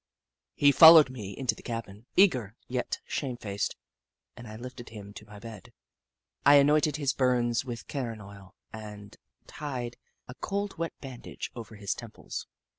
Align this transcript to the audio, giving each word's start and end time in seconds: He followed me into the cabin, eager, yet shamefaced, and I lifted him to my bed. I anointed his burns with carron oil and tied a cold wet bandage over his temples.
He 0.55 0.71
followed 0.71 1.11
me 1.11 1.37
into 1.37 1.53
the 1.53 1.61
cabin, 1.61 2.07
eager, 2.15 2.55
yet 2.67 2.97
shamefaced, 3.05 3.75
and 4.35 4.47
I 4.47 4.55
lifted 4.55 4.89
him 4.89 5.13
to 5.13 5.27
my 5.27 5.37
bed. 5.37 5.73
I 6.43 6.55
anointed 6.55 6.95
his 6.95 7.13
burns 7.13 7.63
with 7.65 7.85
carron 7.87 8.19
oil 8.19 8.55
and 8.73 9.15
tied 9.45 9.97
a 10.27 10.33
cold 10.33 10.79
wet 10.79 10.93
bandage 11.01 11.51
over 11.55 11.75
his 11.75 11.93
temples. 11.93 12.47